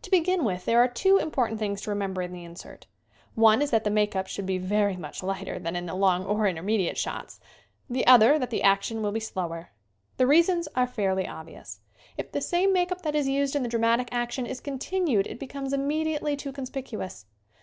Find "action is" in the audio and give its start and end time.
14.12-14.62